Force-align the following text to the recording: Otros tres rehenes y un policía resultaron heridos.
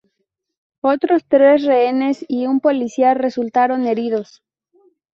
Otros 0.81 1.25
tres 1.27 1.63
rehenes 1.63 2.25
y 2.27 2.47
un 2.47 2.59
policía 2.59 3.13
resultaron 3.13 3.85
heridos. 3.85 4.41